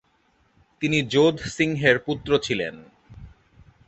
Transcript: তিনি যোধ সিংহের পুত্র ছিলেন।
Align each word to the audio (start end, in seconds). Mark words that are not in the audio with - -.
তিনি 0.81 0.97
যোধ 1.07 1.35
সিংহের 1.47 1.97
পুত্র 1.99 2.31
ছিলেন। 2.39 2.75